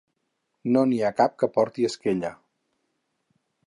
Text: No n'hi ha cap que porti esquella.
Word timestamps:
No 0.77 0.83
n'hi 0.93 0.97
ha 1.09 1.13
cap 1.21 1.37
que 1.43 1.51
porti 1.59 1.87
esquella. 1.91 2.35